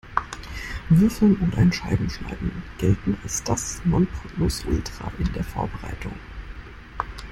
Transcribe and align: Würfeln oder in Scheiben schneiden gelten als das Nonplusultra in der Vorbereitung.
Würfeln 0.89 1.39
oder 1.47 1.59
in 1.59 1.71
Scheiben 1.71 2.09
schneiden 2.09 2.63
gelten 2.79 3.19
als 3.21 3.43
das 3.43 3.83
Nonplusultra 3.85 5.11
in 5.19 5.31
der 5.33 5.43
Vorbereitung. 5.43 6.13